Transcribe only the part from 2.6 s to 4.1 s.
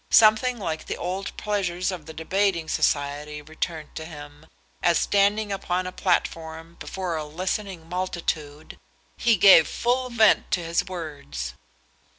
society returned to